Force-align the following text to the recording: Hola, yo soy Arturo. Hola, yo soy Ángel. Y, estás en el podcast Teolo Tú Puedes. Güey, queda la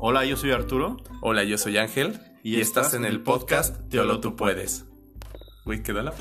Hola, 0.00 0.24
yo 0.24 0.36
soy 0.36 0.52
Arturo. 0.52 0.96
Hola, 1.22 1.42
yo 1.42 1.58
soy 1.58 1.76
Ángel. 1.76 2.20
Y, 2.44 2.60
estás 2.60 2.94
en 2.94 3.04
el 3.04 3.20
podcast 3.20 3.88
Teolo 3.88 4.20
Tú 4.20 4.36
Puedes. 4.36 4.84
Güey, 5.64 5.82
queda 5.82 6.04
la 6.04 6.12